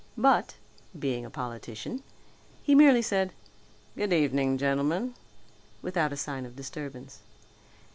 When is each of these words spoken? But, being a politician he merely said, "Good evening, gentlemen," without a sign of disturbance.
But, 0.17 0.55
being 0.97 1.25
a 1.25 1.29
politician 1.29 2.01
he 2.63 2.73
merely 2.73 3.03
said, 3.03 3.33
"Good 3.95 4.11
evening, 4.11 4.57
gentlemen," 4.57 5.13
without 5.83 6.11
a 6.11 6.17
sign 6.17 6.43
of 6.43 6.55
disturbance. 6.55 7.19